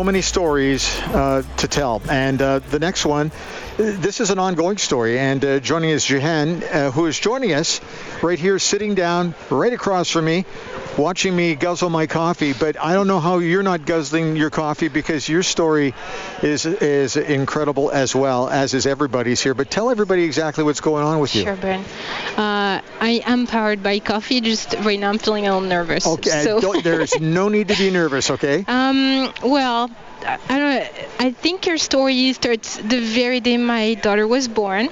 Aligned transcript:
so 0.00 0.04
many 0.04 0.22
stories 0.22 0.98
uh, 1.12 1.42
to 1.58 1.68
tell. 1.68 2.00
And 2.08 2.40
uh, 2.40 2.60
the 2.60 2.78
next 2.78 3.04
one, 3.04 3.30
this 3.76 4.20
is 4.22 4.30
an 4.30 4.38
ongoing 4.38 4.78
story. 4.78 5.18
And 5.18 5.44
uh, 5.44 5.60
joining 5.60 5.92
us, 5.92 6.06
Jihane, 6.06 6.62
uh, 6.62 6.90
who 6.90 7.04
is 7.04 7.20
joining 7.20 7.52
us 7.52 7.82
right 8.22 8.38
here, 8.38 8.58
sitting 8.58 8.94
down 8.94 9.34
right 9.50 9.74
across 9.74 10.08
from 10.08 10.24
me, 10.24 10.46
watching 11.00 11.34
me 11.34 11.54
guzzle 11.54 11.90
my 11.90 12.06
coffee. 12.06 12.52
But 12.52 12.80
I 12.80 12.92
don't 12.94 13.06
know 13.06 13.20
how 13.20 13.38
you're 13.38 13.62
not 13.62 13.86
guzzling 13.86 14.36
your 14.36 14.50
coffee 14.50 14.88
because 14.88 15.28
your 15.28 15.42
story 15.42 15.94
is 16.42 16.66
is 16.66 17.16
incredible 17.16 17.90
as 17.90 18.14
well 18.14 18.48
as 18.48 18.74
is 18.74 18.86
everybody's 18.86 19.40
here. 19.40 19.54
But 19.54 19.70
tell 19.70 19.90
everybody 19.90 20.24
exactly 20.24 20.64
what's 20.64 20.80
going 20.80 21.04
on 21.04 21.18
with 21.20 21.34
you. 21.34 21.42
Sure, 21.42 21.56
Ben. 21.56 21.80
Uh, 22.36 22.80
I 23.00 23.22
am 23.26 23.46
powered 23.46 23.82
by 23.82 23.98
coffee. 23.98 24.40
Just 24.40 24.74
right 24.80 24.98
now, 25.00 25.08
I'm 25.08 25.18
feeling 25.18 25.46
a 25.46 25.54
little 25.54 25.68
nervous. 25.68 26.06
Okay, 26.06 26.44
So. 26.44 26.80
there's 26.82 27.18
no 27.20 27.48
need 27.48 27.68
to 27.68 27.76
be 27.76 27.90
nervous. 27.90 28.30
Okay. 28.30 28.64
Um, 28.80 29.32
well, 29.42 29.90
I 30.24 30.58
don't. 30.58 30.86
I 31.20 31.30
think 31.32 31.66
your 31.66 31.78
story 31.78 32.32
starts 32.32 32.76
the 32.76 33.00
very 33.00 33.40
day 33.40 33.56
my 33.56 33.94
daughter 33.94 34.26
was 34.26 34.48
born. 34.48 34.88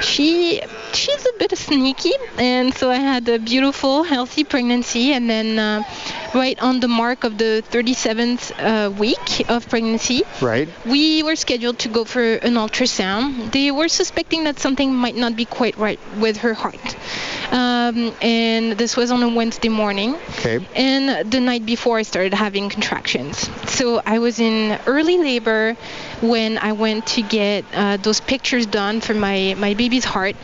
She 0.00 0.60
she's 0.92 1.26
a 1.26 1.38
bit 1.38 1.56
sneaky, 1.56 2.12
and 2.38 2.74
so 2.74 2.90
I 2.90 2.96
had 2.96 3.28
a 3.28 3.38
beautiful, 3.38 4.02
healthy 4.02 4.44
pregnancy, 4.44 5.12
and 5.12 5.28
then 5.28 5.58
uh, 5.58 5.82
right 6.34 6.60
on 6.62 6.80
the 6.80 6.88
mark 6.88 7.24
of 7.24 7.38
the 7.38 7.62
37th 7.70 8.52
uh, 8.58 8.90
week 8.90 9.48
of 9.48 9.68
pregnancy, 9.68 10.22
Right. 10.40 10.68
we 10.86 11.22
were 11.22 11.36
scheduled 11.36 11.78
to 11.80 11.88
go 11.88 12.04
for 12.04 12.22
an 12.22 12.54
ultrasound. 12.54 13.52
They 13.52 13.70
were 13.70 13.88
suspecting 13.88 14.44
that 14.44 14.58
something 14.58 14.94
might 14.94 15.16
not 15.16 15.36
be 15.36 15.44
quite 15.44 15.76
right 15.78 16.00
with 16.18 16.38
her 16.38 16.54
heart. 16.54 16.96
Um, 17.52 18.12
and 18.22 18.72
this 18.78 18.96
was 18.96 19.10
on 19.10 19.22
a 19.22 19.28
Wednesday 19.28 19.68
morning. 19.68 20.14
Okay. 20.38 20.64
And 20.76 21.30
the 21.30 21.40
night 21.40 21.66
before, 21.66 21.98
I 21.98 22.02
started 22.02 22.32
having 22.34 22.68
contractions. 22.68 23.50
So 23.70 24.00
I 24.06 24.18
was 24.20 24.38
in 24.38 24.69
early 24.86 25.18
labor 25.18 25.76
when 26.20 26.58
I 26.58 26.72
went 26.72 27.06
to 27.08 27.22
get 27.22 27.64
uh, 27.74 27.96
those 27.96 28.20
pictures 28.20 28.66
done 28.66 29.00
for 29.00 29.14
my, 29.14 29.54
my 29.58 29.74
baby's 29.74 30.04
heart. 30.04 30.36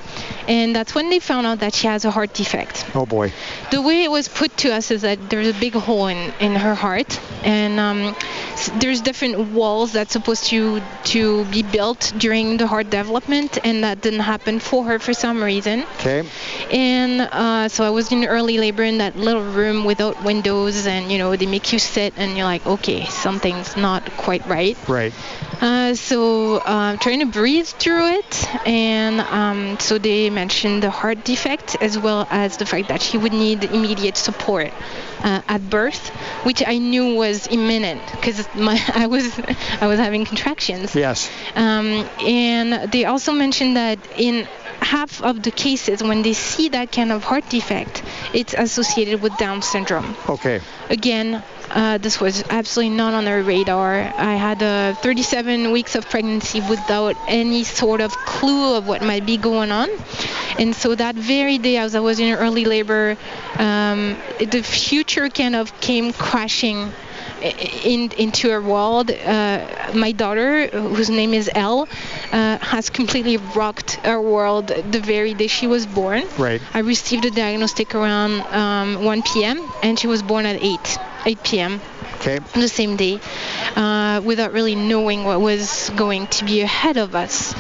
And 0.49 0.75
that's 0.77 0.95
when 0.95 1.11
they 1.11 1.19
found 1.19 1.47
out 1.47 1.59
that 1.61 1.75
she 1.75 1.87
has 1.89 2.05
a 2.05 2.11
heart 2.11 2.33
defect 2.33 2.87
Oh 2.95 3.07
boy. 3.07 3.33
the 3.71 3.83
way 3.83 4.05
it 4.05 4.11
was 4.11 4.29
put 4.29 4.57
to 4.59 4.73
us 4.73 4.91
is 4.91 5.03
that 5.03 5.19
there's 5.31 5.49
a 5.49 5.59
big 5.59 5.75
hole 5.75 6.07
in, 6.07 6.33
in 6.41 6.55
her 6.55 6.75
heart 6.75 7.21
and 7.45 7.79
um, 7.81 8.15
there's 8.81 9.01
different 9.01 9.39
walls 9.53 9.93
that's 9.93 10.13
supposed 10.13 10.45
to 10.47 10.81
to 11.05 11.45
be 11.47 11.63
built 11.63 12.13
during 12.19 12.57
the 12.57 12.67
heart 12.67 12.91
development 12.91 13.59
and 13.65 13.85
that 13.85 14.01
didn't 14.01 14.21
happen 14.21 14.59
for 14.61 14.85
her 14.85 14.99
for 14.99 15.13
some 15.15 15.43
reason 15.43 15.85
Okay. 16.01 16.23
and 16.71 17.21
uh, 17.21 17.69
so 17.69 17.85
i 17.85 17.91
was 17.91 18.11
in 18.13 18.25
early 18.25 18.59
labor 18.59 18.83
in 18.83 18.99
that 18.99 19.17
little 19.17 19.45
room 19.45 19.85
without 19.85 20.23
windows 20.25 20.87
and 20.87 21.11
you 21.11 21.19
know 21.19 21.35
they 21.37 21.47
make 21.47 21.73
you 21.73 21.79
sit 21.79 22.15
and 22.17 22.37
you're 22.37 22.47
like 22.47 22.65
okay 22.67 23.05
something's 23.07 23.77
not 23.77 24.03
quite 24.17 24.47
right 24.47 24.77
Right. 24.89 25.13
uh, 25.61 25.95
so 25.95 26.57
uh, 26.57 26.97
trying 26.99 27.21
to 27.21 27.27
breathe 27.27 27.67
through 27.67 28.19
it, 28.21 28.67
and 28.67 29.21
um, 29.21 29.79
so 29.81 29.99
they 29.99 30.29
mentioned 30.43 30.83
the 30.87 30.91
heart 31.01 31.19
defect 31.33 31.77
as 31.81 31.95
well 32.07 32.21
as 32.31 32.57
the 32.63 32.67
fact 32.73 32.87
that 32.93 33.01
she 33.07 33.17
would 33.23 33.33
need 33.33 33.65
immediate 33.65 34.17
support 34.29 34.71
uh, 35.25 35.55
at 35.55 35.63
birth, 35.79 36.03
which 36.49 36.61
I 36.75 36.77
knew 36.79 37.07
was 37.25 37.49
imminent 37.59 38.03
because 38.13 38.39
my 38.55 38.77
I 39.03 39.07
was 39.15 39.25
I 39.81 39.87
was 39.93 39.99
having 40.07 40.25
contractions. 40.33 40.95
Yes. 40.95 41.31
Um, 41.65 41.87
and 42.21 42.69
they 42.93 43.05
also 43.13 43.33
mentioned 43.33 43.77
that 43.77 43.99
in 44.17 44.47
half 44.95 45.23
of 45.23 45.43
the 45.43 45.51
cases 45.51 46.03
when 46.03 46.21
they 46.23 46.35
see 46.35 46.69
that 46.77 46.93
kind 46.93 47.11
of 47.11 47.25
heart 47.25 47.49
defect, 47.49 48.03
it's 48.33 48.55
associated 48.55 49.23
with 49.23 49.37
Down 49.39 49.63
syndrome 49.63 50.15
Okay. 50.29 50.61
again, 50.91 51.43
uh, 51.71 51.99
this 51.99 52.21
was 52.21 52.45
absolutely 52.49 52.95
not 52.97 53.15
on 53.15 53.27
our 53.27 53.43
radar. 53.43 53.95
I 53.95 54.35
had 54.35 54.63
uh, 54.63 54.95
37 54.95 55.73
weeks 55.73 55.95
of 55.95 56.09
pregnancy 56.09 56.61
without 56.61 57.17
any 57.29 57.65
sort 57.65 58.01
of 58.01 58.13
clue 58.17 58.77
of 58.77 58.87
what 58.87 59.03
might 59.03 59.27
be 59.27 59.37
going 59.37 59.73
on. 59.73 59.89
And 60.59 60.75
so 60.75 60.95
that 60.95 61.15
very 61.15 61.59
day, 61.59 61.77
as 61.77 61.95
I 61.95 62.01
was 62.01 62.19
in 62.19 62.35
early 62.35 62.65
labor, 62.65 63.17
um, 63.59 64.17
the 64.39 64.63
future 64.63 65.29
kind 65.29 65.55
of 65.55 65.81
came 65.81 66.13
crashing 66.13 66.93
in, 67.43 68.11
into 68.13 68.51
our 68.51 68.61
world. 68.61 69.11
Uh, 69.11 69.91
my 69.95 70.13
daughter, 70.13 70.69
whose 70.69 71.11
name 71.11 71.35
is 71.35 71.51
Elle, 71.55 71.89
uh, 72.33 72.59
has 72.59 72.91
completely 72.91 73.37
rocked 73.37 74.01
our 74.05 74.21
world 74.21 74.69
the 74.69 75.01
very 75.01 75.35
day 75.35 75.47
she 75.47 75.67
was 75.67 75.87
born. 75.87 76.25
Right. 76.39 76.61
I 76.75 76.81
received 76.81 77.25
a 77.25 77.31
diagnostic 77.31 77.95
around 77.95 78.41
um, 78.53 79.05
1 79.05 79.23
p.m. 79.23 79.61
and 79.83 79.99
she 79.99 80.07
was 80.07 80.23
born 80.23 80.47
at 80.47 80.63
8, 80.63 80.99
8 81.27 81.61
p.m. 81.61 81.81
Okay. 82.17 82.41
the 82.55 82.69
same 82.69 82.97
day, 82.97 83.21
uh, 83.77 84.21
without 84.25 84.53
really 84.53 84.75
knowing 84.77 85.25
what 85.25 85.41
was 85.41 85.91
going 85.97 86.27
to 86.29 86.45
be 86.45 86.63
ahead 86.63 86.97
of 86.97 87.15
us. 87.15 87.55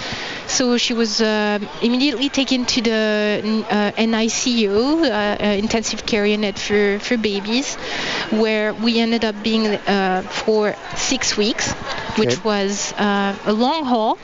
So 0.47 0.78
she 0.78 0.94
was 0.94 1.21
uh, 1.21 1.59
immediately 1.82 2.28
taken 2.31 2.65
to 2.66 2.81
the 2.82 3.65
uh, 3.71 3.93
NICU, 3.97 5.03
uh, 5.05 5.06
uh, 5.43 5.47
intensive 5.59 6.06
care 6.06 6.26
unit 6.26 6.59
for, 6.59 6.99
for 7.00 7.16
babies, 7.19 7.76
where 8.31 8.72
we 8.75 8.99
ended 9.00 9.25
up 9.25 9.43
being 9.43 9.66
uh, 9.66 10.22
for 10.22 10.76
six 10.97 11.37
weeks, 11.37 11.72
which 12.16 12.37
Okay. 12.37 12.43
was 12.44 12.93
uh, 12.94 13.37
a 13.47 13.53
long 13.53 13.84
haul 13.84 14.19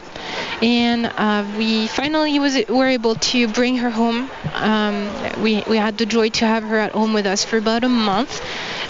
and 0.62 1.06
uh, 1.16 1.44
we 1.58 1.86
finally 1.88 2.38
was 2.38 2.56
were 2.68 2.88
able 2.88 3.14
to 3.16 3.48
bring 3.48 3.76
her 3.76 3.90
home. 3.90 4.30
Um, 4.54 5.10
we 5.42 5.62
we 5.68 5.76
had 5.76 5.98
the 5.98 6.06
joy 6.06 6.30
to 6.30 6.46
have 6.46 6.62
her 6.64 6.78
at 6.78 6.92
home 6.92 7.12
with 7.12 7.26
us 7.26 7.44
for 7.44 7.56
about 7.58 7.84
a 7.84 7.88
month. 7.88 8.40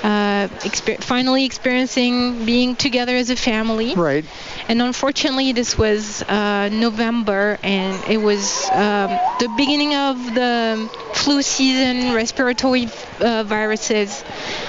Uh, 0.02 0.48
exper- 0.66 1.00
finally 1.02 1.44
experiencing 1.44 2.44
being 2.44 2.74
together 2.74 3.14
as 3.14 3.30
a 3.30 3.36
family. 3.36 3.94
Right. 3.94 4.24
And 4.68 4.82
unfortunately, 4.82 5.52
this 5.52 5.78
was 5.78 6.22
uh, 6.22 6.70
November, 6.72 7.56
and 7.62 8.02
it 8.10 8.16
was 8.18 8.68
um, 8.72 9.10
the 9.38 9.48
beginning 9.56 9.94
of 9.94 10.34
the 10.34 10.90
flu 11.14 11.42
season, 11.42 12.14
respiratory 12.14 12.88
uh, 13.20 13.44
viruses. 13.44 14.24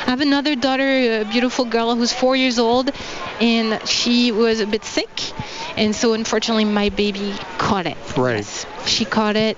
I 0.05 0.09
have 0.11 0.21
another 0.21 0.55
daughter, 0.55 1.21
a 1.21 1.25
beautiful 1.25 1.65
girl 1.65 1.95
who's 1.95 2.13
four 2.13 2.35
years 2.35 2.59
old, 2.59 2.91
and 3.39 3.87
she 3.87 4.31
was 4.31 4.59
a 4.59 4.67
bit 4.67 4.83
sick, 4.83 5.33
and 5.77 5.95
so 5.95 6.13
unfortunately, 6.13 6.65
my 6.65 6.89
baby 6.89 7.33
caught 7.57 7.87
it. 7.87 7.97
Right. 8.17 8.37
Yes, 8.37 8.65
she 8.85 9.05
caught 9.05 9.35
it, 9.35 9.57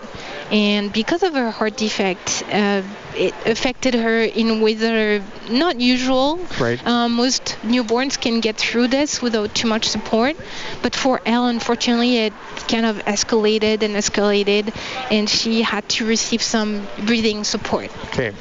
and 0.52 0.94
because 0.94 1.24
of 1.24 1.34
her 1.34 1.52
heart 1.52 1.78
defect, 1.78 2.44
uh, 2.52 2.84
it 3.16 3.34
affected 3.46 3.94
her 3.94 4.22
in 4.22 4.60
ways 4.62 4.82
that 4.82 4.94
are 4.94 5.24
not 5.52 5.80
usual. 5.80 6.38
Right. 6.60 6.86
Um, 6.86 7.14
most 7.14 7.58
newborns 7.64 8.20
can 8.20 8.42
get 8.42 8.58
through 8.58 8.90
this 8.90 9.22
without 9.22 9.56
too 9.56 9.68
much 9.68 9.88
support, 9.88 10.36
but 10.82 10.96
for 10.96 11.22
Elle, 11.26 11.48
unfortunately, 11.48 12.18
it 12.18 12.34
kind 12.68 12.86
of 12.86 12.98
escalated 13.06 13.84
and 13.84 13.96
escalated, 13.96 14.76
and 15.10 15.30
she 15.30 15.62
had 15.62 15.88
to 15.90 16.06
receive 16.06 16.42
some 16.42 16.75
breathing 17.06 17.44
support. 17.44 17.90
Okay. 18.06 18.34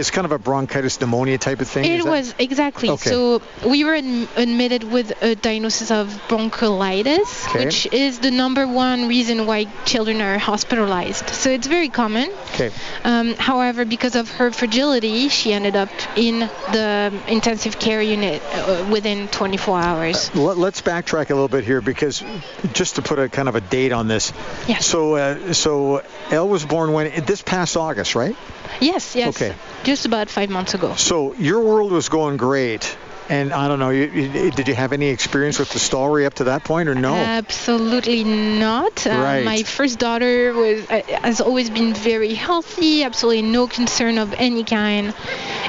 It's 0.00 0.10
kind 0.10 0.24
of 0.24 0.32
a 0.32 0.38
bronchitis 0.38 1.00
pneumonia 1.00 1.36
type 1.38 1.60
of 1.60 1.68
thing. 1.68 1.84
It 1.84 2.04
was 2.04 2.34
exactly. 2.38 2.88
Okay. 2.90 3.10
So 3.10 3.42
we 3.68 3.84
were 3.84 3.92
adm- 3.92 4.28
admitted 4.36 4.82
with 4.84 5.12
a 5.22 5.34
diagnosis 5.34 5.90
of 5.90 6.08
bronchiolitis, 6.28 7.48
Okay. 7.48 7.64
which 7.66 7.86
is 7.92 8.18
the 8.18 8.30
number 8.30 8.66
one 8.66 9.08
reason 9.08 9.46
why 9.46 9.66
children 9.84 10.20
are 10.22 10.38
hospitalized. 10.38 11.28
So 11.30 11.50
it's 11.50 11.66
very 11.66 11.90
common. 11.90 12.30
Okay. 12.54 12.70
Um, 13.04 13.34
however, 13.34 13.84
because 13.84 14.16
of 14.16 14.30
her 14.38 14.50
fragility, 14.50 15.28
she 15.28 15.52
ended 15.52 15.76
up 15.76 15.90
in 16.16 16.40
the 16.72 17.12
intensive 17.28 17.78
care 17.78 18.02
unit 18.02 18.42
uh, 18.52 18.86
within 18.90 19.28
24 19.28 19.80
hours. 19.80 20.34
Let, 20.34 20.56
let's 20.56 20.80
backtrack 20.80 21.30
a 21.30 21.34
little 21.34 21.48
bit 21.48 21.64
here 21.64 21.80
because 21.80 22.24
just 22.72 22.96
to 22.96 23.02
put 23.02 23.18
a 23.18 23.28
kind 23.28 23.48
of 23.48 23.54
a 23.54 23.60
date 23.60 23.92
on 23.92 24.08
this. 24.08 24.32
Yes. 24.66 24.86
So, 24.86 25.16
uh, 25.16 25.52
so 25.52 26.02
Elle 26.30 26.48
was 26.48 26.64
born 26.64 26.92
when 26.92 27.24
this 27.26 27.42
past 27.42 27.76
August, 27.76 28.14
right? 28.14 28.36
Yes, 28.80 29.14
yes. 29.14 29.36
Okay. 29.36 29.54
Just 29.90 30.06
about 30.06 30.30
five 30.30 30.50
months 30.50 30.74
ago. 30.74 30.94
So 30.94 31.34
your 31.34 31.60
world 31.62 31.90
was 31.90 32.08
going 32.08 32.36
great, 32.36 32.96
and 33.28 33.52
I 33.52 33.66
don't 33.66 33.80
know. 33.80 33.90
You, 33.90 34.04
you, 34.06 34.50
did 34.52 34.68
you 34.68 34.74
have 34.76 34.92
any 34.92 35.08
experience 35.08 35.58
with 35.58 35.70
the 35.70 35.80
story 35.80 36.26
up 36.26 36.34
to 36.34 36.44
that 36.44 36.62
point, 36.62 36.88
or 36.88 36.94
no? 36.94 37.12
Absolutely 37.12 38.22
not. 38.22 39.04
Uh, 39.04 39.10
Right. 39.10 39.44
My 39.44 39.62
first 39.64 39.98
daughter 39.98 40.52
was 40.54 40.88
uh, 40.88 41.02
has 41.26 41.40
always 41.40 41.70
been 41.70 41.92
very 41.92 42.34
healthy, 42.34 43.02
absolutely 43.02 43.42
no 43.42 43.66
concern 43.66 44.18
of 44.18 44.32
any 44.34 44.62
kind. 44.62 45.12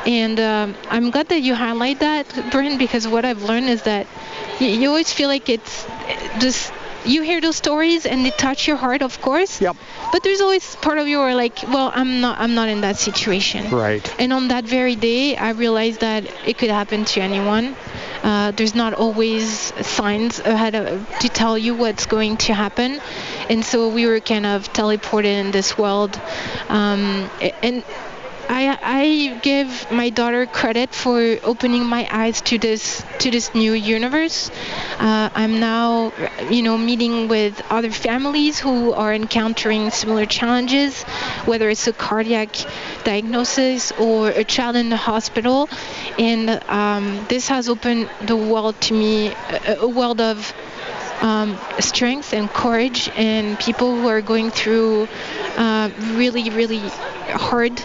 And 0.06 0.40
um, 0.40 0.76
I'm 0.94 1.10
glad 1.10 1.30
that 1.30 1.42
you 1.42 1.56
highlight 1.56 2.00
that, 2.02 2.26
Brent, 2.52 2.78
because 2.78 3.08
what 3.08 3.26
I've 3.26 3.42
learned 3.42 3.70
is 3.70 3.82
that 3.84 4.06
you, 4.60 4.68
you 4.68 4.88
always 4.90 5.12
feel 5.12 5.30
like 5.30 5.50
it's 5.50 5.74
uh, 5.88 6.40
just 6.40 6.72
you 7.06 7.22
hear 7.22 7.42
those 7.42 7.56
stories 7.56 8.06
and 8.06 8.26
they 8.26 8.32
touch 8.32 8.68
your 8.68 8.78
heart, 8.78 9.02
of 9.02 9.22
course. 9.22 9.62
Yep. 9.62 9.76
But 10.12 10.24
there's 10.24 10.42
always 10.42 10.76
part 10.78 10.98
of 10.98 11.08
you 11.08 11.20
are 11.20 11.36
like, 11.36 11.64
well, 11.64 11.92
I'm 11.94 12.22
not, 12.22 12.40
I'm 12.40 12.54
not 12.56 12.70
in 12.70 12.82
that 12.82 12.98
situation. 12.98 13.70
Right. 13.72 14.04
And 14.20 14.34
on 14.34 14.50
that 14.50 14.66
very 14.66 14.96
day, 14.96 15.36
I 15.36 15.52
realized 15.52 16.02
that 16.02 16.26
it 16.46 16.58
could 16.58 16.70
happen 16.70 17.06
to 17.06 17.22
anyone. 17.22 17.76
Uh, 18.24 18.52
there's 18.52 18.76
not 18.76 18.94
always 18.94 19.74
signs 19.86 20.40
ahead 20.40 20.76
of, 20.76 21.08
to 21.20 21.30
tell 21.30 21.58
you 21.58 21.74
what's 21.74 22.06
going 22.06 22.38
to 22.38 22.54
happen, 22.54 23.02
and 23.50 23.66
so 23.66 23.90
we 23.90 24.06
were 24.06 24.20
kind 24.20 24.46
of 24.46 24.72
teleported 24.74 25.26
in 25.26 25.50
this 25.50 25.76
world. 25.76 26.22
Um, 26.70 27.30
and 27.64 27.84
I, 28.54 28.78
I 28.82 29.40
give 29.42 29.90
my 29.92 30.10
daughter 30.10 30.46
credit 30.46 30.94
for 30.94 31.38
opening 31.42 31.86
my 31.86 32.06
eyes 32.12 32.42
to 32.42 32.58
this 32.58 33.02
to 33.20 33.32
this 33.32 33.56
new 33.56 33.72
universe. 33.72 34.52
Uh, 35.00 35.30
I'm 35.34 35.62
now, 35.62 36.12
you 36.50 36.62
know, 36.62 36.78
meeting 36.78 37.30
with 37.30 37.62
other 37.70 37.92
families 37.92 38.60
who 38.60 38.92
are 38.92 39.14
encountering 39.14 39.90
similar 39.90 40.26
challenges, 40.26 41.04
whether 41.46 41.70
it's 41.70 41.88
a 41.88 41.94
cardiac 41.94 42.50
diagnosis 43.06 43.94
or 43.94 44.28
a 44.32 44.44
child 44.44 44.76
in 44.76 44.90
the 44.90 44.98
hospital, 44.98 45.70
and 46.20 46.62
um, 46.68 47.26
this 47.30 47.48
has 47.48 47.70
opened 47.70 48.10
the 48.28 48.36
world 48.36 48.76
to 48.82 48.94
me, 48.94 49.28
a, 49.30 49.78
a 49.80 49.88
world 49.88 50.20
of 50.20 50.54
um, 51.22 51.58
strength 51.80 52.34
and 52.34 52.50
courage 52.50 53.10
and 53.16 53.58
people 53.60 53.96
who 53.96 54.10
are 54.10 54.22
going 54.22 54.52
through 54.52 55.08
uh, 55.56 55.90
really, 56.16 56.50
really 56.50 56.82
hard 57.30 57.82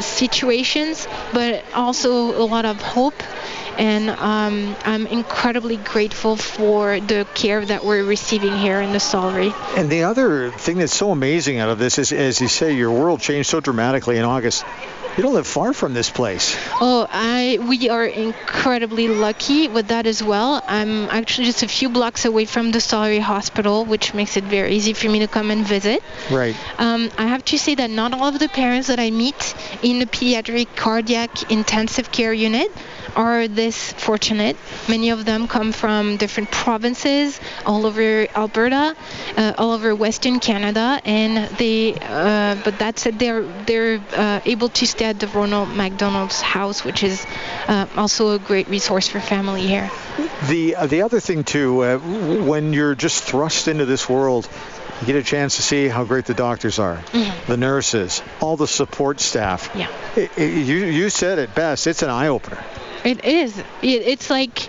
situations, 0.00 1.06
but 1.32 1.64
also 1.74 2.40
a 2.40 2.44
lot 2.44 2.64
of 2.64 2.80
hope. 2.80 3.14
And 3.78 4.10
um, 4.10 4.76
I'm 4.84 5.06
incredibly 5.06 5.78
grateful 5.78 6.36
for 6.36 7.00
the 7.00 7.26
care 7.34 7.64
that 7.64 7.84
we're 7.84 8.04
receiving 8.04 8.54
here 8.58 8.80
in 8.80 8.92
the 8.92 8.98
Stollery. 8.98 9.54
And 9.76 9.88
the 9.88 10.02
other 10.02 10.50
thing 10.50 10.78
that's 10.78 10.94
so 10.94 11.12
amazing 11.12 11.58
out 11.58 11.70
of 11.70 11.78
this 11.78 11.98
is, 11.98 12.12
as 12.12 12.40
you 12.40 12.48
say, 12.48 12.74
your 12.74 12.90
world 12.90 13.20
changed 13.20 13.48
so 13.48 13.60
dramatically 13.60 14.18
in 14.18 14.24
August. 14.24 14.64
You 15.16 15.24
don't 15.24 15.34
live 15.34 15.46
far 15.46 15.72
from 15.72 15.92
this 15.92 16.08
place. 16.08 16.56
Oh, 16.80 17.06
I 17.10 17.58
we 17.68 17.88
are 17.90 18.06
incredibly 18.06 19.08
lucky 19.08 19.68
with 19.68 19.88
that 19.88 20.06
as 20.06 20.22
well. 20.22 20.62
I'm 20.66 21.10
actually 21.10 21.46
just 21.46 21.62
a 21.62 21.68
few 21.68 21.88
blocks 21.88 22.24
away 22.24 22.44
from 22.44 22.70
the 22.70 22.78
Stollery 22.78 23.20
Hospital, 23.20 23.84
which 23.84 24.14
makes 24.14 24.36
it 24.36 24.44
very 24.44 24.72
easy 24.72 24.92
for 24.92 25.08
me 25.08 25.18
to 25.20 25.28
come 25.28 25.50
and 25.50 25.66
visit. 25.66 26.02
Right. 26.30 26.56
Um, 26.78 27.10
I 27.18 27.26
have 27.26 27.44
to 27.46 27.58
say 27.58 27.74
that 27.74 27.90
not 27.90 28.14
all 28.14 28.28
of 28.28 28.38
the 28.38 28.48
parents 28.48 28.86
that 28.88 29.00
I 29.00 29.10
meet 29.10 29.54
in 29.82 29.98
the 29.98 30.06
pediatric 30.06 30.76
cardiac 30.76 31.50
intensive 31.50 32.12
care 32.12 32.32
unit 32.32 32.70
are 33.16 33.48
this 33.48 33.92
fortunate. 33.92 34.56
Many 34.88 35.10
of 35.10 35.24
them 35.24 35.48
come 35.48 35.72
from 35.72 36.16
different 36.16 36.50
provinces 36.50 37.40
all 37.66 37.86
over 37.86 38.26
Alberta, 38.34 38.96
uh, 39.36 39.52
all 39.58 39.72
over 39.72 39.94
Western 39.94 40.40
Canada, 40.40 41.00
and 41.04 41.48
they. 41.56 41.94
Uh, 41.94 42.56
but 42.64 42.78
that 42.78 42.98
said, 42.98 43.18
they're 43.18 43.42
they're 43.66 44.00
uh, 44.14 44.40
able 44.44 44.68
to 44.68 44.86
stay 44.86 45.06
at 45.06 45.18
the 45.20 45.26
Ronald 45.28 45.70
McDonald's 45.70 46.40
House, 46.40 46.84
which 46.84 47.02
is 47.02 47.26
uh, 47.68 47.86
also 47.96 48.34
a 48.34 48.38
great 48.38 48.68
resource 48.68 49.08
for 49.08 49.20
family 49.20 49.62
here. 49.62 49.90
The 50.48 50.76
uh, 50.76 50.86
the 50.86 51.02
other 51.02 51.20
thing 51.20 51.44
too, 51.44 51.82
uh, 51.82 51.98
when 51.98 52.72
you're 52.72 52.94
just 52.94 53.24
thrust 53.24 53.68
into 53.68 53.86
this 53.86 54.08
world. 54.08 54.48
You 55.00 55.06
get 55.06 55.16
a 55.16 55.22
chance 55.22 55.56
to 55.56 55.62
see 55.62 55.88
how 55.88 56.04
great 56.04 56.26
the 56.26 56.34
doctors 56.34 56.78
are, 56.78 56.96
mm-hmm. 56.96 57.50
the 57.50 57.56
nurses, 57.56 58.22
all 58.38 58.58
the 58.58 58.66
support 58.66 59.18
staff. 59.18 59.70
Yeah. 59.74 59.88
It, 60.14 60.30
it, 60.36 60.66
you, 60.66 60.76
you 60.84 61.08
said 61.08 61.38
it 61.38 61.54
best. 61.54 61.86
It's 61.86 62.02
an 62.02 62.10
eye 62.10 62.28
opener. 62.28 62.62
It 63.04 63.24
is. 63.24 63.58
It, 63.58 64.02
it's 64.12 64.28
like 64.30 64.68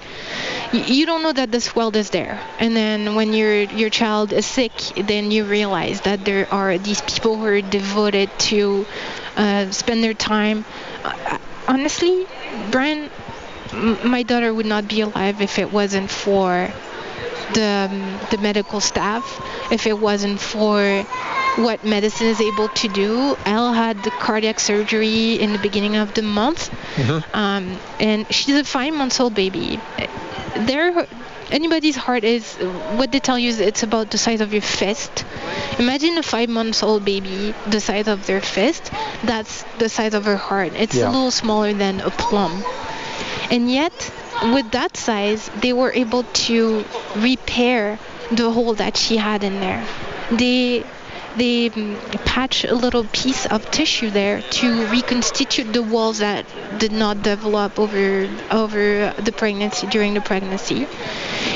you 0.73 1.05
don't 1.05 1.21
know 1.23 1.33
that 1.33 1.51
this 1.51 1.75
world 1.75 1.95
is 1.97 2.09
there, 2.11 2.39
and 2.59 2.75
then 2.75 3.15
when 3.15 3.33
your 3.33 3.53
your 3.63 3.89
child 3.89 4.31
is 4.31 4.45
sick, 4.45 4.71
then 4.95 5.31
you 5.31 5.43
realize 5.45 6.01
that 6.01 6.23
there 6.23 6.47
are 6.53 6.77
these 6.77 7.01
people 7.01 7.35
who 7.37 7.45
are 7.45 7.61
devoted 7.61 8.29
to 8.51 8.85
uh, 9.35 9.69
spend 9.71 10.03
their 10.03 10.13
time. 10.13 10.63
Uh, 11.03 11.37
honestly, 11.67 12.25
Brian, 12.71 13.09
my 14.03 14.23
daughter 14.23 14.53
would 14.53 14.65
not 14.65 14.87
be 14.87 15.01
alive 15.01 15.41
if 15.41 15.59
it 15.59 15.71
wasn't 15.71 16.09
for 16.09 16.71
the 17.53 17.89
um, 17.91 18.19
the 18.31 18.37
medical 18.37 18.79
staff, 18.79 19.23
if 19.71 19.87
it 19.87 19.97
wasn't 19.97 20.39
for 20.39 21.05
what 21.57 21.83
medicine 21.83 22.27
is 22.27 22.39
able 22.39 22.69
to 22.69 22.87
do. 22.87 23.35
Elle 23.45 23.73
had 23.73 24.03
the 24.03 24.11
cardiac 24.11 24.59
surgery 24.59 25.35
in 25.35 25.53
the 25.53 25.59
beginning 25.59 25.95
of 25.97 26.13
the 26.13 26.21
month, 26.21 26.69
mm-hmm. 26.95 27.35
um, 27.35 27.77
and 27.99 28.31
she's 28.33 28.55
a 28.55 28.63
five 28.63 28.93
months 28.93 29.19
old 29.19 29.35
baby. 29.35 29.79
There, 30.55 31.07
anybody's 31.49 31.95
heart 31.95 32.23
is 32.23 32.55
what 32.95 33.11
they 33.11 33.19
tell 33.19 33.37
you 33.37 33.49
is 33.49 33.59
it's 33.59 33.83
about 33.83 34.11
the 34.11 34.17
size 34.17 34.41
of 34.41 34.53
your 34.53 34.61
fist. 34.61 35.25
Imagine 35.79 36.17
a 36.17 36.23
five 36.23 36.49
months 36.49 36.83
old 36.83 37.03
baby 37.05 37.53
the 37.67 37.79
size 37.79 38.07
of 38.07 38.25
their 38.27 38.41
fist. 38.41 38.91
That's 39.23 39.63
the 39.77 39.89
size 39.89 40.13
of 40.13 40.25
her 40.25 40.37
heart. 40.37 40.73
It's 40.75 40.95
Yeah. 40.95 41.09
a 41.09 41.11
little 41.11 41.31
smaller 41.31 41.73
than 41.73 42.01
a 42.01 42.09
plum, 42.09 42.63
and 43.49 43.71
yet 43.71 44.11
with 44.43 44.71
that 44.71 44.97
size, 44.97 45.49
they 45.61 45.73
were 45.73 45.91
able 45.93 46.23
to 46.47 46.83
repair 47.15 47.99
the 48.31 48.49
hole 48.51 48.73
that 48.75 48.97
she 48.97 49.17
had 49.17 49.43
in 49.43 49.59
there. 49.59 49.85
They 50.31 50.85
they 51.37 51.69
mm, 51.69 51.97
patch 52.25 52.63
a 52.65 52.75
little 52.75 53.05
piece 53.11 53.45
of 53.45 53.69
tissue 53.71 54.09
there 54.09 54.41
to 54.41 54.85
reconstitute 54.87 55.71
the 55.73 55.81
walls 55.83 56.19
that 56.19 56.45
did 56.79 56.91
not 56.91 57.21
develop 57.23 57.79
over 57.79 58.29
over 58.51 59.13
the 59.17 59.31
pregnancy 59.31 59.87
during 59.87 60.13
the 60.13 60.21
pregnancy. 60.21 60.87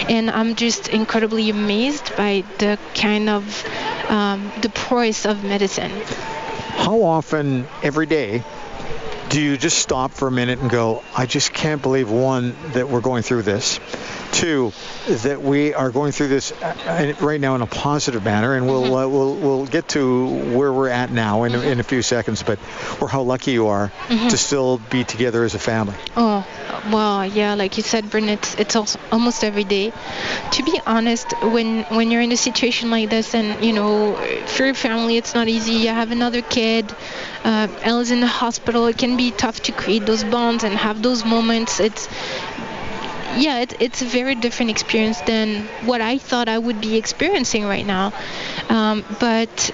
And 0.09 0.29
i'm 0.29 0.55
just 0.55 0.87
incredibly 0.89 1.49
amazed 1.49 2.15
by 2.15 2.43
the 2.59 2.77
kind 2.95 3.29
of 3.29 3.43
um, 4.09 4.51
the 4.61 4.69
prowess 4.69 5.25
of 5.25 5.43
medicine. 5.43 5.91
How 6.77 7.01
often 7.03 7.67
every 7.83 8.05
day 8.05 8.43
do 9.29 9.41
you 9.41 9.57
just 9.57 9.79
stop 9.79 10.11
for 10.11 10.27
a 10.27 10.31
minute 10.31 10.59
and 10.59 10.69
go, 10.69 11.03
I 11.15 11.25
just 11.25 11.53
can't 11.53 11.81
believe 11.81 12.09
one 12.09 12.55
that 12.73 12.89
we're 12.89 13.01
going 13.01 13.23
through 13.23 13.41
this, 13.43 13.79
two 14.31 14.71
that 15.07 15.41
we 15.41 15.73
are 15.73 15.91
going 15.91 16.11
through 16.11 16.27
this 16.29 16.51
uh, 16.51 17.13
right 17.19 17.39
now 17.39 17.55
in 17.55 17.61
a 17.61 17.67
positive 17.67 18.23
manner, 18.23 18.55
and 18.55 18.67
we'll 18.67 18.95
uh, 18.95 19.07
we'll 19.07 19.35
we'll 19.35 19.65
get 19.65 19.87
to 19.89 20.27
where 20.55 20.71
we're 20.71 20.89
at 20.89 21.11
now 21.11 21.43
in, 21.43 21.55
in 21.55 21.79
a 21.79 21.83
few 21.83 22.01
seconds, 22.01 22.43
but 22.43 22.59
or 23.01 23.07
how 23.07 23.23
lucky 23.23 23.51
you 23.51 23.67
are 23.67 23.91
to 24.09 24.37
still 24.37 24.77
be 24.89 25.03
together 25.03 25.43
as 25.43 25.55
a 25.55 25.59
family. 25.59 25.95
Oh, 26.15 26.45
well, 26.91 27.25
yeah, 27.25 27.55
like 27.55 27.77
you 27.77 27.83
said, 27.83 28.09
Bryn, 28.09 28.29
it's, 28.29 28.55
it's 28.55 28.75
almost 29.11 29.43
every 29.43 29.63
day. 29.63 29.91
To 30.51 30.63
be 30.63 30.79
honest, 30.85 31.33
when 31.41 31.83
when 31.85 32.11
you're 32.11 32.21
in 32.21 32.31
a 32.31 32.37
situation 32.37 32.89
like 32.91 33.09
this, 33.09 33.33
and 33.33 33.63
you 33.63 33.73
know, 33.73 34.15
for 34.47 34.65
your 34.65 34.75
family, 34.75 35.17
it's 35.17 35.33
not 35.33 35.47
easy. 35.47 35.73
You 35.73 35.89
have 35.89 36.11
another 36.11 36.41
kid. 36.41 36.93
Uh, 37.43 37.67
Elle's 37.81 38.11
in 38.11 38.21
the 38.21 38.27
hospital. 38.27 38.87
It 38.87 38.97
can 38.97 39.17
be 39.17 39.31
tough 39.31 39.61
to 39.63 39.71
create 39.71 40.05
those 40.05 40.23
bonds 40.23 40.63
and 40.63 40.75
have 40.75 41.01
those 41.01 41.25
moments. 41.25 41.79
It's 41.79 42.07
yeah, 43.37 43.59
it, 43.59 43.73
it's 43.81 44.01
a 44.01 44.05
very 44.05 44.35
different 44.35 44.71
experience 44.71 45.19
than 45.21 45.63
what 45.85 46.01
I 46.01 46.17
thought 46.17 46.47
I 46.47 46.57
would 46.57 46.79
be 46.79 46.95
experiencing 46.95 47.65
right 47.65 47.85
now. 47.85 48.13
Um, 48.69 49.03
but 49.19 49.71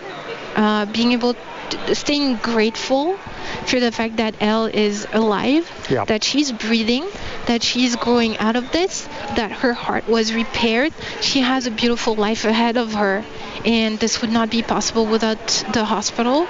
uh, 0.56 0.86
being 0.88 1.12
able 1.12 1.36
to 1.36 1.96
staying 1.96 2.38
grateful 2.38 3.18
for 3.66 3.80
the 3.80 3.92
fact 3.92 4.18
that 4.18 4.36
Elle 4.42 4.66
is 4.66 5.08
alive, 5.14 5.70
Yeah. 5.90 6.06
that 6.06 6.24
she's 6.24 6.52
breathing, 6.52 7.06
that 7.48 7.64
she's 7.64 7.96
growing 7.96 8.38
out 8.38 8.56
of 8.56 8.72
this, 8.72 9.08
that 9.36 9.52
her 9.52 9.74
heart 9.74 10.08
was 10.08 10.34
repaired. 10.34 10.94
She 11.22 11.42
has 11.42 11.68
a 11.68 11.72
beautiful 11.72 12.16
life 12.16 12.46
ahead 12.46 12.78
of 12.78 12.94
her, 12.94 13.24
and 13.66 14.00
this 14.00 14.22
would 14.22 14.32
not 14.32 14.50
be 14.50 14.62
possible 14.64 15.06
without 15.06 15.64
the 15.74 15.86
hospital. 15.86 16.48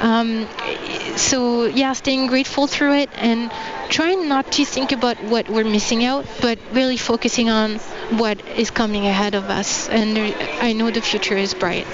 Um, 0.00 0.46
so 1.16 1.64
yeah, 1.66 1.92
staying 1.92 2.26
grateful 2.28 2.66
through 2.66 2.94
it 2.94 3.10
and 3.16 3.50
trying 3.88 4.28
not 4.28 4.50
to 4.52 4.64
think 4.64 4.92
about 4.92 5.22
what 5.24 5.48
we're 5.48 5.64
missing 5.64 6.04
out, 6.04 6.24
but 6.40 6.58
really 6.72 6.96
focusing 6.96 7.50
on 7.50 7.76
what 8.18 8.40
is 8.56 8.70
coming 8.70 9.06
ahead 9.06 9.34
of 9.34 9.44
us. 9.50 9.88
And 9.88 10.18
I 10.60 10.72
know 10.72 10.90
the 10.90 11.00
future 11.02 11.36
is 11.36 11.54
bright. 11.54 11.86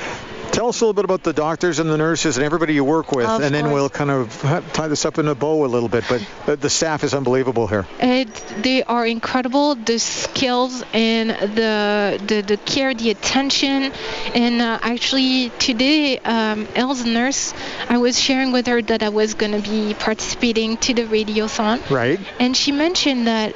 Tell 0.53 0.69
us 0.71 0.81
a 0.81 0.85
little 0.87 0.95
bit 0.95 1.05
about 1.05 1.23
the 1.23 1.33
doctors 1.33 1.79
and 1.79 1.89
the 1.89 1.97
nurses 1.97 2.37
and 2.37 2.45
everybody 2.45 2.75
you 2.75 2.83
work 2.83 3.13
with, 3.13 3.27
Of 3.27 3.43
and 3.43 3.55
then 3.55 3.65
course. 3.65 3.75
we'll 3.75 3.89
kind 3.91 4.11
of 4.11 4.73
tie 4.73 4.89
this 4.89 5.05
up 5.05 5.19
in 5.19 5.29
a 5.29 5.35
bow 5.35 5.65
a 5.65 5.69
little 5.69 5.89
bit. 5.89 6.05
But 6.09 6.27
uh, 6.49 6.57
the 6.57 6.69
staff 6.71 7.05
is 7.05 7.15
unbelievable 7.15 7.69
here. 7.69 7.87
It, 8.01 8.29
they 8.63 8.83
are 8.83 9.07
incredible. 9.07 9.77
The 9.77 9.99
skills 9.99 10.83
and 10.93 11.31
the 11.31 12.21
the, 12.27 12.41
the 12.43 12.57
care, 12.57 12.93
the 12.93 13.11
attention, 13.11 13.93
and 14.35 14.61
uh, 14.61 14.81
actually 14.83 15.51
today, 15.61 16.19
um, 16.19 16.67
Elle's 16.75 17.05
nurse, 17.05 17.55
I 17.89 17.99
was 17.99 18.19
sharing 18.19 18.51
with 18.51 18.67
her 18.67 18.83
that 18.83 19.03
I 19.05 19.11
was 19.11 19.35
going 19.35 19.53
to 19.53 19.63
be 19.71 19.95
participating 19.95 20.77
to 20.79 20.95
the 20.95 21.03
radiothon, 21.05 21.89
Right. 21.89 22.19
and 22.41 22.57
she 22.57 22.73
mentioned 22.73 23.29
that 23.29 23.55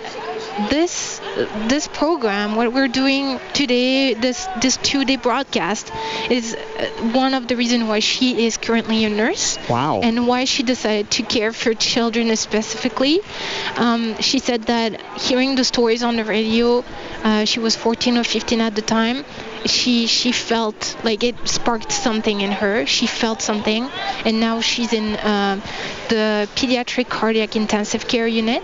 this 0.70 1.20
this 1.68 1.88
program, 1.88 2.56
what 2.56 2.72
we're 2.72 2.88
doing 2.88 3.40
today, 3.54 4.14
this 4.14 4.46
this 4.60 4.76
two-day 4.76 5.16
broadcast, 5.16 5.90
is 6.30 6.54
uh, 6.54 6.86
one 7.12 7.34
of 7.34 7.48
the 7.48 7.56
reasons 7.56 7.84
why 7.84 8.00
she 8.00 8.46
is 8.46 8.56
currently 8.56 9.04
a 9.04 9.10
nurse 9.10 9.58
Wow. 9.68 10.00
and 10.02 10.26
why 10.26 10.44
she 10.44 10.62
decided 10.62 11.10
to 11.12 11.22
care 11.22 11.52
for 11.52 11.74
children 11.74 12.34
specifically. 12.36 13.20
Um, 13.76 14.16
she 14.20 14.38
said 14.38 14.64
that 14.64 15.00
hearing 15.18 15.54
the 15.54 15.64
stories 15.64 16.02
on 16.02 16.16
the 16.16 16.24
radio, 16.24 16.84
uh, 17.24 17.44
she 17.44 17.60
was 17.60 17.74
14 17.76 18.18
or 18.18 18.24
15 18.24 18.60
at 18.60 18.74
the 18.74 18.82
time. 18.82 19.24
She 19.64 20.06
she 20.06 20.32
felt 20.32 20.96
like 21.04 21.22
it 21.22 21.36
sparked 21.48 21.92
something 21.92 22.40
in 22.40 22.50
her. 22.50 22.84
She 22.84 23.06
felt 23.06 23.40
something, 23.40 23.88
and 24.24 24.40
now 24.40 24.60
she's 24.60 24.92
in 24.92 25.14
uh, 25.16 25.60
the 26.08 26.48
pediatric 26.56 27.08
cardiac 27.08 27.54
intensive 27.54 28.08
care 28.08 28.26
unit, 28.26 28.62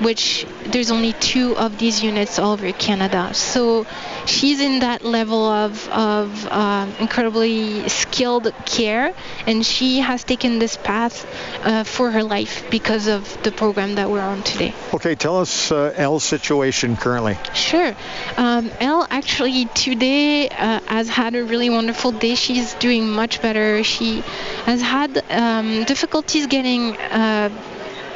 which 0.00 0.46
there's 0.66 0.90
only 0.90 1.12
two 1.14 1.56
of 1.56 1.78
these 1.78 2.02
units 2.02 2.38
all 2.38 2.52
over 2.52 2.70
Canada. 2.72 3.34
So 3.34 3.86
she's 4.26 4.60
in 4.60 4.80
that 4.80 5.04
level 5.04 5.46
of, 5.46 5.88
of 5.88 6.46
um, 6.46 6.94
incredibly 7.00 7.88
skilled 7.88 8.52
care, 8.64 9.14
and 9.46 9.64
she 9.64 10.00
has 10.00 10.24
taken 10.24 10.58
this 10.58 10.76
path 10.76 11.26
uh, 11.64 11.84
for 11.84 12.10
her 12.10 12.22
life 12.22 12.70
because 12.70 13.06
of 13.08 13.42
the 13.42 13.50
program 13.52 13.96
that 13.96 14.10
we're 14.10 14.20
on 14.20 14.42
today. 14.42 14.74
Okay, 14.94 15.14
tell 15.14 15.40
us 15.40 15.72
uh, 15.72 15.92
Elle's 15.96 16.24
situation 16.24 16.96
currently. 16.96 17.36
Sure. 17.54 17.94
Um, 18.36 18.70
Elle 18.80 19.06
actually 19.10 19.66
today 19.66 20.48
uh, 20.48 20.80
has 20.86 21.08
had 21.08 21.34
a 21.34 21.44
really 21.44 21.70
wonderful 21.70 22.12
day. 22.12 22.34
She's 22.34 22.74
doing 22.74 23.08
much 23.08 23.42
better. 23.42 23.82
She 23.84 24.20
has 24.66 24.80
had 24.82 25.24
um, 25.30 25.84
difficulties 25.84 26.46
getting 26.46 26.96
uh, 26.96 27.50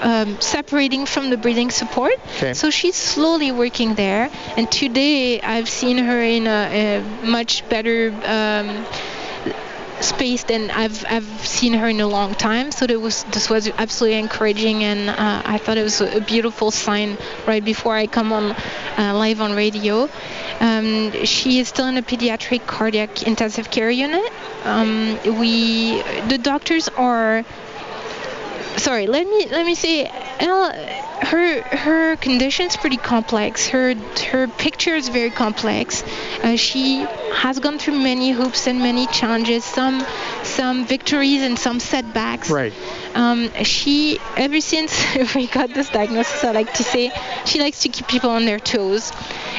um, 0.03 0.41
separating 0.41 1.07
from 1.07 1.31
the 1.31 1.37
breathing 1.37 1.71
support. 1.71 2.15
Okay. 2.37 2.55
So 2.55 2.71
she's 2.71 2.97
slowly 2.97 3.53
working 3.53 3.95
there. 3.95 4.31
And 4.57 4.71
today 4.71 5.41
I've 5.41 5.69
seen 5.69 5.99
her 5.99 6.21
in 6.21 6.47
a, 6.47 7.01
a 7.01 7.27
much 7.27 7.69
better 7.69 8.13
um, 8.25 8.85
space 10.03 10.43
than 10.45 10.71
I've 10.71 11.05
I've 11.09 11.47
seen 11.47 11.75
her 11.75 11.89
in 11.89 12.01
a 12.01 12.07
long 12.07 12.35
time. 12.35 12.73
So 12.73 12.87
that 12.87 13.01
was 13.01 13.25
this 13.25 13.49
was 13.49 13.69
absolutely 13.69 14.19
encouraging, 14.19 14.83
and 14.85 15.09
uh, 15.09 15.43
I 15.45 15.59
thought 15.59 15.79
it 15.79 15.83
was 15.83 16.01
a 16.01 16.21
beautiful 16.21 16.71
sign 16.71 17.17
right 17.47 17.65
before 17.65 17.95
I 17.95 18.07
come 18.07 18.33
on 18.33 18.53
uh, 18.53 19.15
live 19.15 19.41
on 19.41 19.55
radio. 19.55 20.09
Um, 20.61 21.25
she 21.25 21.59
is 21.59 21.69
still 21.69 21.87
in 21.87 21.97
a 21.97 22.03
pediatric 22.03 22.67
cardiac 22.67 23.23
intensive 23.27 23.71
care 23.71 23.91
unit. 23.91 24.31
Um, 24.65 25.19
we 25.39 26.03
the 26.29 26.39
doctors 26.39 26.89
are 26.89 27.45
sorry 28.83 29.07
let 29.07 29.27
me 29.27 29.47
let 29.47 29.65
me 29.65 29.75
say 29.75 30.11
Elle, 30.41 30.73
her 31.23 31.63
her 31.63 32.17
condition's 32.17 32.77
pretty 32.77 32.97
complex. 32.97 33.69
Her 33.69 33.95
her 33.95 34.49
picture 34.49 34.97
is 34.97 35.09
very 35.09 35.31
complex. 35.31 36.03
Uh, 36.43 36.57
she 36.57 37.07
has 37.33 37.59
gone 37.59 37.79
through 37.79 37.99
many 37.99 38.31
hoops 38.31 38.67
and 38.67 38.79
many 38.79 39.07
challenges 39.09 39.65
some 39.65 40.05
some 40.43 40.85
victories 40.87 41.43
and 41.43 41.59
some 41.59 41.81
setbacks 41.81 42.51
Right. 42.51 42.73
um, 43.15 43.51
she 43.65 44.19
ever 44.37 44.61
since 44.61 44.93
we 45.35 45.47
got 45.47 45.73
this 45.75 45.89
diagnosis 45.89 46.45
i 46.45 46.53
like 46.53 46.73
to 46.75 46.85
say 46.85 47.11
she 47.45 47.59
likes 47.61 47.81
to 47.83 47.89
keep 47.89 48.07
people 48.07 48.31
on 48.31 48.45
their 48.45 48.59
toes 48.61 49.13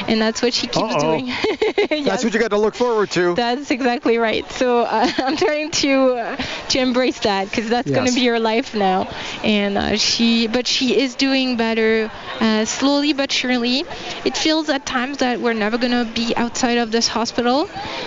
and 0.08 0.20
that's 0.20 0.42
what 0.42 0.52
she 0.54 0.66
keeps 0.66 0.94
Uh-oh. 0.94 1.00
doing 1.18 1.26
Yes. 1.90 2.06
That's 2.06 2.24
what 2.24 2.34
you 2.34 2.40
got 2.40 2.50
to 2.50 2.58
look 2.58 2.74
forward 2.74 3.10
to. 3.12 3.34
That's 3.34 3.70
exactly 3.70 4.18
right. 4.18 4.50
So 4.52 4.80
uh, 4.80 5.08
I'm 5.18 5.36
trying 5.36 5.70
to 5.70 6.14
uh, 6.14 6.36
to 6.70 6.78
embrace 6.80 7.20
that 7.20 7.48
because 7.48 7.68
that's 7.68 7.88
going 7.90 8.06
to 8.08 8.12
be 8.14 8.26
her 8.26 8.40
life 8.40 8.74
now. 8.74 9.04
And 9.44 9.78
uh, 9.78 9.96
she, 9.96 10.46
but 10.48 10.66
she 10.66 10.98
is 10.98 11.14
doing 11.14 11.56
better, 11.56 12.10
uh, 12.40 12.64
slowly 12.64 13.12
but 13.12 13.30
surely. 13.30 13.84
It 14.24 14.36
feels 14.36 14.68
at 14.70 14.86
times 14.86 15.18
that 15.18 15.40
we're 15.40 15.52
never 15.54 15.78
going 15.78 15.92
to 15.92 16.10
be 16.12 16.34
outside 16.36 16.78
of 16.78 16.90
this 16.90 17.06
hospital, 17.06 17.63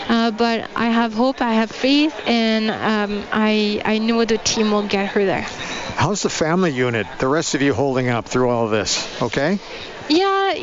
uh, 0.09 0.31
but 0.31 0.69
I 0.75 0.89
have 0.89 1.13
hope, 1.13 1.41
I 1.41 1.53
have 1.53 1.71
faith, 1.71 2.13
and 2.25 2.69
um, 2.71 3.23
I 3.31 3.81
I 3.85 3.97
know 3.99 4.23
the 4.25 4.37
team 4.37 4.71
will 4.71 4.87
get 4.87 5.07
her 5.09 5.25
there. 5.25 5.45
How's 5.95 6.21
the 6.21 6.29
family 6.29 6.71
unit? 6.71 7.07
The 7.19 7.27
rest 7.27 7.55
of 7.55 7.61
you 7.61 7.73
holding 7.73 8.09
up 8.09 8.25
through 8.25 8.49
all 8.49 8.65
of 8.65 8.71
this? 8.71 9.21
Okay. 9.21 9.59
Yeah. 10.09 10.53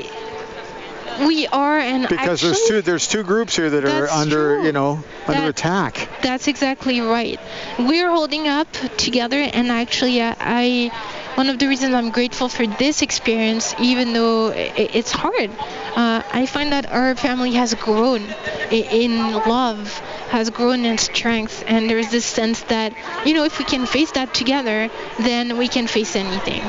We 1.27 1.47
are, 1.47 1.79
and 1.79 2.09
Because 2.09 2.41
there's 2.41 2.61
two 2.67 2.83
there's 2.83 3.07
two 3.07 3.23
groups 3.23 3.55
here 3.55 3.71
that 3.71 3.85
are 3.85 4.09
under 4.09 4.57
true. 4.57 4.67
you 4.67 4.73
know 4.73 5.05
under 5.29 5.43
That- 5.43 5.49
attack. 5.51 6.09
That's 6.23 6.49
exactly 6.49 7.01
right. 7.01 7.39
We're 7.79 8.11
holding 8.11 8.49
up 8.49 8.67
together, 8.97 9.39
and 9.39 9.71
actually, 9.71 10.21
uh, 10.21 10.35
I 10.41 10.91
one 11.37 11.49
of 11.51 11.59
the 11.61 11.69
reasons 11.69 11.95
I'm 11.95 12.11
grateful 12.11 12.49
for 12.49 12.67
this 12.67 13.03
experience, 13.03 13.75
even 13.79 14.13
though 14.13 14.49
it's 14.55 15.13
hard, 15.13 15.51
I 16.35 16.47
find 16.47 16.73
that 16.73 16.91
our 16.91 17.15
family 17.15 17.53
has 17.53 17.75
grown 17.75 18.23
in 18.71 19.33
love, 19.33 19.87
has 20.31 20.51
grown 20.51 20.85
in 20.85 20.99
strength, 20.99 21.63
and 21.67 21.89
there's 21.89 22.11
this 22.11 22.25
sense 22.27 22.61
that 22.75 22.93
you 23.25 23.35
know 23.35 23.45
if 23.45 23.59
we 23.61 23.65
can 23.65 23.87
face 23.87 24.11
that 24.13 24.35
together, 24.35 24.91
then 25.21 25.57
we 25.59 25.69
can 25.69 25.87
face 25.87 26.17
anything. 26.17 26.63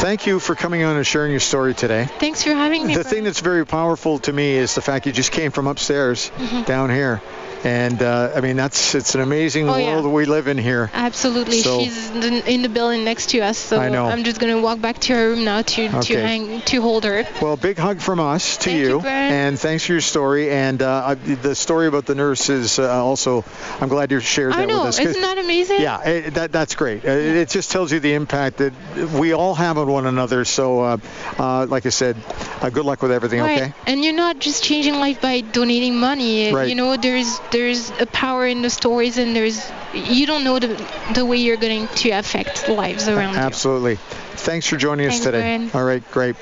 Thank 0.00 0.26
you 0.26 0.38
for 0.38 0.54
coming 0.54 0.84
on 0.84 0.96
and 0.96 1.06
sharing 1.06 1.30
your 1.32 1.40
story 1.40 1.74
today. 1.74 2.04
Thanks 2.20 2.42
for 2.44 2.50
having 2.52 2.86
me. 2.86 2.94
The 2.94 3.00
Brian. 3.02 3.14
thing 3.14 3.24
that's 3.24 3.40
very 3.40 3.66
powerful 3.66 4.18
to 4.20 4.32
me 4.32 4.52
is 4.52 4.74
the 4.74 4.82
fact 4.82 5.06
you 5.06 5.12
just 5.12 5.32
came 5.32 5.50
from 5.50 5.66
upstairs 5.66 6.30
Mm-hmm. 6.36 6.62
down 6.64 6.90
here. 6.90 7.20
And 7.64 8.02
uh, 8.02 8.32
I 8.36 8.40
mean 8.40 8.56
that's 8.56 8.94
it's 8.94 9.14
an 9.14 9.20
amazing 9.20 9.68
Oh, 9.68 9.76
yeah. 9.76 9.94
world 10.00 10.12
we 10.12 10.24
live 10.26 10.46
in 10.48 10.58
here. 10.58 10.90
Absolutely. 10.94 11.60
So- 11.60 11.80
She's 11.80 12.10
in 12.10 12.62
the, 12.62 12.68
building 12.68 13.04
next 13.04 13.30
to 13.30 13.40
us, 13.40 13.58
so 13.58 13.80
I 13.80 13.88
know. 13.88 14.06
I'm 14.06 14.22
just 14.24 14.38
gonna 14.40 14.60
walk 14.60 14.80
back 14.80 14.98
to 15.00 15.14
her 15.14 15.30
room 15.30 15.44
now 15.44 15.62
to 15.62 15.88
Okay. 15.88 16.00
to 16.02 16.20
hang 16.20 16.60
to 16.62 16.80
hold 16.80 17.04
her. 17.04 17.24
Well, 17.42 17.56
big 17.56 17.78
hug 17.78 18.00
from 18.00 18.20
us 18.20 18.56
to 18.58 18.64
Thank 18.70 18.78
you, 18.80 19.00
Brian. 19.00 19.32
and 19.32 19.58
thanks 19.58 19.86
for 19.86 19.92
your 19.92 20.00
story. 20.00 20.50
And 20.50 20.80
uh, 20.82 21.02
I, 21.08 21.14
the 21.14 21.54
story 21.54 21.86
about 21.88 22.06
the 22.06 22.14
nurse 22.14 22.48
is 22.50 22.78
uh, 22.78 23.02
also, 23.04 23.44
I'm 23.80 23.88
glad 23.88 24.10
you 24.12 24.20
shared 24.20 24.52
that 24.52 24.60
I 24.60 24.64
know. 24.66 24.80
with 24.84 24.88
us. 24.88 24.98
Isn't 25.00 25.22
that 25.22 25.38
amazing? 25.38 25.80
yeah, 25.80 26.02
it, 26.06 26.34
that 26.34 26.52
that's 26.52 26.74
great. 26.74 27.04
Uh, 27.04 27.10
It 27.10 27.48
just 27.48 27.70
tells 27.70 27.90
you 27.92 27.98
the 28.00 28.14
impact 28.14 28.58
that 28.58 28.72
we 29.18 29.32
all 29.32 29.54
have 29.54 29.78
on 29.78 29.88
one 29.90 30.06
another. 30.06 30.44
So, 30.44 30.80
uh, 30.80 30.96
uh, 31.38 31.66
like 31.66 31.86
I 31.86 31.90
said, 31.90 32.16
uh, 32.60 32.70
good 32.70 32.84
luck 32.84 33.02
with 33.02 33.10
everything. 33.12 33.40
Right. 33.40 33.62
Okay. 33.62 33.72
And 33.86 34.04
you're 34.04 34.14
not 34.14 34.38
just 34.38 34.62
changing 34.62 34.94
life 34.94 35.20
by 35.20 35.40
donating 35.40 35.96
money. 35.98 36.52
Right. 36.52 36.68
You 36.68 36.74
know, 36.74 36.96
there's 36.96 37.40
there's 37.50 37.90
a 37.90 38.06
power 38.06 38.46
in 38.46 38.62
the 38.62 38.70
stories, 38.70 39.18
and 39.18 39.34
there's 39.34 39.70
you 39.94 40.26
don't 40.26 40.44
know 40.44 40.58
the 40.58 40.68
the 41.14 41.24
way 41.24 41.38
you're 41.38 41.56
going 41.56 41.88
to 41.88 42.10
affect 42.10 42.68
lives 42.68 43.08
around 43.08 43.34
you. 43.34 43.40
Absolutely. 43.40 43.96
Thanks 43.96 44.66
for 44.66 44.76
joining 44.76 45.06
us 45.06 45.14
Thanks, 45.14 45.24
today. 45.24 45.40
Brian. 45.40 45.70
All 45.74 45.84
right, 45.84 46.10
great. 46.10 46.36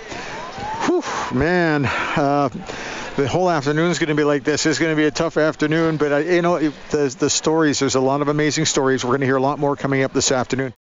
Whew, 0.86 1.02
man. 1.32 1.86
Uh, 1.86 2.48
the 3.16 3.26
whole 3.26 3.48
afternoon 3.48 3.90
is 3.90 3.98
going 3.98 4.10
to 4.10 4.14
be 4.14 4.24
like 4.24 4.44
this. 4.44 4.66
It's 4.66 4.78
going 4.78 4.92
to 4.92 4.96
be 4.96 5.06
a 5.06 5.10
tough 5.10 5.38
afternoon, 5.38 5.96
but 5.96 6.12
uh, 6.12 6.16
you 6.18 6.42
know 6.42 6.58
the 6.58 7.16
the 7.18 7.30
stories. 7.30 7.78
There's 7.78 7.94
a 7.94 8.00
lot 8.00 8.20
of 8.20 8.28
amazing 8.28 8.66
stories. 8.66 9.04
We're 9.04 9.10
going 9.10 9.20
to 9.20 9.26
hear 9.26 9.36
a 9.36 9.42
lot 9.42 9.58
more 9.58 9.74
coming 9.76 10.02
up 10.02 10.12
this 10.12 10.30
afternoon. 10.30 10.74